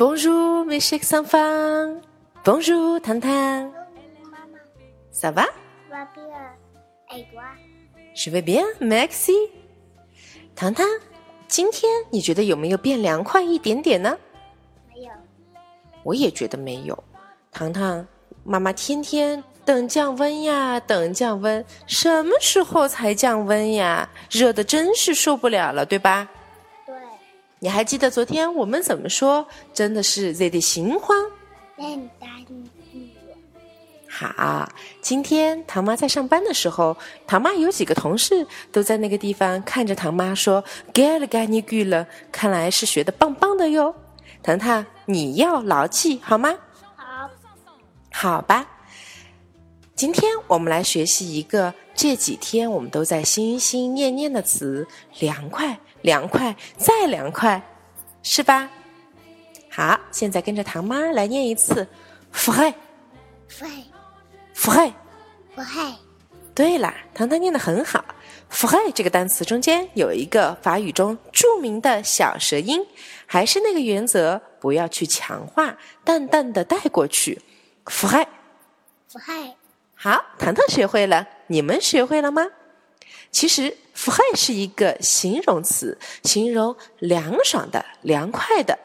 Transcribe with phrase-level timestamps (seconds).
[0.00, 2.00] Bonjour, mes chers enfants.
[2.42, 3.70] Bonjour, 糖糖。
[5.12, 5.44] Ça va?
[5.90, 6.56] Va bien.
[7.10, 7.42] Et toi?
[8.14, 9.32] Je vais bien, merci.
[10.56, 10.86] 糖糖，
[11.48, 14.16] 今天你觉得有没有变凉快一点点呢？
[14.88, 15.10] 没有。
[16.02, 17.04] 我也觉得没有。
[17.52, 18.06] 糖糖，
[18.42, 24.08] 妈妈天天等降温呀，等降温，什么时候才降温呀？
[24.30, 26.26] 热的真是受不了了，对吧？
[27.60, 27.62] 对。
[27.62, 29.46] 你还记得昨天我们怎么说？
[29.74, 31.16] 真的是热得心慌。
[34.08, 34.68] 好，
[35.00, 36.96] 今天唐妈在上班的时候，
[37.26, 43.94] 唐妈有几个同事都在那个地方看着唐妈说 “get 了 get 你 g 了”，看来是学的棒棒的哟。
[44.42, 46.54] 糖糖，你要牢记好吗？
[46.96, 47.30] 好。
[48.10, 48.66] 好吧。
[49.94, 54.86] 今天我们来学习一个这几天我们都在心心念念的词——
[55.20, 57.60] 凉快，凉快，再凉快，
[58.22, 58.68] 是吧？
[59.70, 61.86] 好，现在跟着唐妈来念一次
[62.32, 62.74] f r 不会。
[64.54, 64.92] f r
[65.54, 65.94] 不会。
[66.54, 68.04] 对了，糖糖念的很好。
[68.48, 72.84] f r 这个单词中间有一个法语中著名的小舌音，
[73.26, 77.40] 还是那个原则，不要去强化，淡淡的带过去。
[77.86, 78.26] f r
[79.12, 79.56] 不会。
[79.94, 82.46] 好，糖糖学会了，你们学会了吗？
[83.30, 88.78] 其实 f r 是一个形容词，形容凉爽的、凉快的。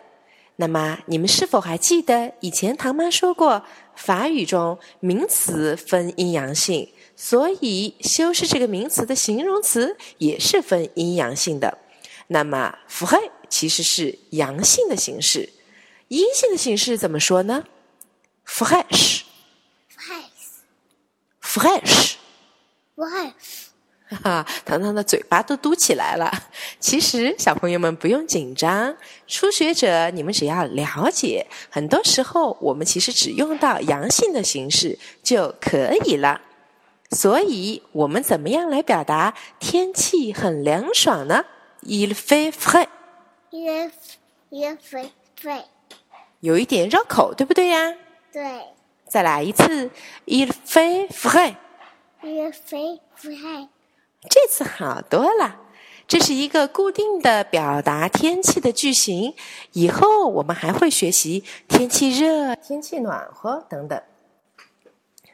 [0.58, 3.66] 那么，你们是否还记得以前唐妈说过，
[3.96, 11.78] 法语中名词分阴阳性，所以修饰这个名词的形容词也是分阴阳性的。
[12.28, 15.50] 那么 f r 其实是阳性的形式，
[16.08, 17.66] 阴性的形式怎么说呢
[18.48, 19.24] ？fresh。
[21.42, 22.14] fresh。
[22.96, 23.34] 不会。
[24.24, 26.32] 哈哈，糖糖的嘴巴都嘟起来了。
[26.80, 28.96] 其实小朋友们不用紧张，
[29.28, 36.42] 初学者你们只要了解，很多时候我们其实只用到阳性的形式就可以了。
[37.12, 41.46] 所以，我们怎么样来表达天气很凉爽呢
[41.84, 42.88] ？Il fait frais。
[43.52, 43.92] Il
[44.50, 45.64] il fait frais。
[46.40, 47.94] 有一点绕口，对不对呀？
[48.34, 48.44] 对。
[49.08, 49.92] 再来一次
[50.26, 51.56] ，Il fait frais。
[52.24, 53.70] Il fait frais。
[54.30, 55.58] 这次好多了，
[56.08, 59.34] 这是一个固定的表达天气的句型。
[59.74, 64.02] 以后我们还会学习天气热、天气暖和等等。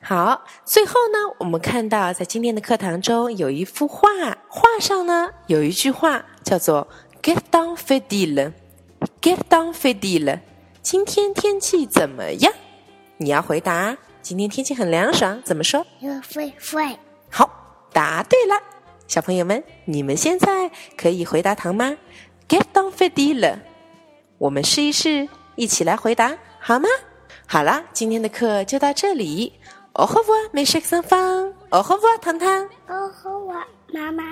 [0.04, 4.10] 好，最后呢，我们看到在今天的课堂中有一幅画，
[4.48, 6.88] 画上呢有一句话叫做
[7.22, 8.54] “Get down, Fidel.
[9.22, 10.40] Get down, Fidel.”
[10.82, 12.52] 今天天气怎么样？
[13.18, 13.98] 你要回答。
[14.24, 16.98] 今天天气很凉爽，怎么说？Il fait frais。
[17.30, 17.50] 好，
[17.92, 18.71] 答对了。
[19.12, 21.98] 小朋友们，你们现在可以回答糖吗
[22.48, 23.60] ，Get down, Fidel。
[24.38, 25.28] 我们试一试，
[25.58, 26.88] 一起来回答好吗？
[27.46, 29.52] 好啦，今天的课就到这里。
[29.96, 31.52] Au revoir, mes chers enfants.
[31.72, 32.70] Au revoir, 糖糖。
[32.88, 34.24] Au revoir, 妈妈。